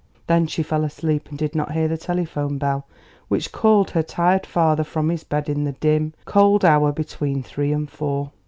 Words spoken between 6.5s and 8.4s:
hour between three and four.